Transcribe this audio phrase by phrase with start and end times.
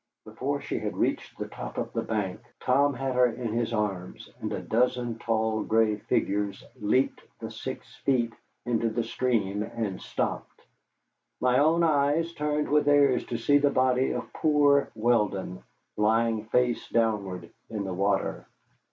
[0.25, 4.31] Before she had reached the top of the bank Tom had her in his arms,
[4.39, 8.33] and a dozen tall gray figures leaped the six feet
[8.65, 10.63] into the stream and stopped.
[11.39, 15.61] My own eyes turned with theirs to see the body of poor Weldon
[15.95, 18.47] lying face downward in the water.